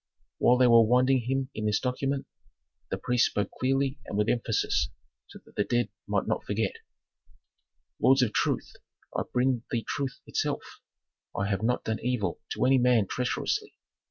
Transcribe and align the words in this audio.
While 0.39 0.57
they 0.57 0.65
were 0.65 0.81
winding 0.83 1.27
him 1.29 1.51
in 1.53 1.67
this 1.67 1.79
document 1.79 2.25
the 2.89 2.97
priest 2.97 3.27
spoke 3.27 3.51
clearly 3.59 3.99
and 4.07 4.17
with 4.17 4.29
emphasis, 4.29 4.89
so 5.27 5.37
that 5.45 5.53
the 5.55 5.63
dead 5.63 5.89
might 6.07 6.25
not 6.25 6.43
forget: 6.43 6.73
"Lords 7.99 8.23
of 8.23 8.33
truth, 8.33 8.73
I 9.15 9.21
bring 9.31 9.61
thee 9.69 9.85
truth 9.87 10.19
itself. 10.25 10.63
I 11.37 11.45
have 11.47 11.61
not 11.61 11.83
done 11.83 11.99
evil 12.01 12.39
to 12.53 12.65
any 12.65 12.79
man 12.79 13.05
treacherously. 13.07 13.75